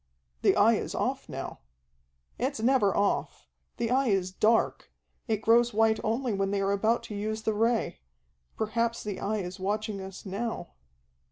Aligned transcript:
"The 0.41 0.55
Eye 0.55 0.77
is 0.77 0.95
off 0.95 1.29
now." 1.29 1.59
"It's 2.39 2.59
never 2.59 2.97
off. 2.97 3.45
The 3.77 3.91
Eye 3.91 4.07
is 4.07 4.31
dark. 4.31 4.91
It 5.27 5.43
grows 5.43 5.75
white 5.75 5.99
only 6.03 6.33
when 6.33 6.49
they 6.49 6.61
are 6.61 6.71
about 6.71 7.03
to 7.03 7.15
use 7.15 7.43
the 7.43 7.53
Ray. 7.53 7.99
Perhaps 8.57 9.03
the 9.03 9.19
Eye 9.19 9.37
is 9.43 9.59
watching 9.59 10.01
us 10.01 10.25
now." 10.25 10.71